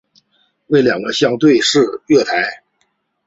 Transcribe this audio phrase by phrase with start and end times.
[0.65, 2.63] 为两个相对式月台。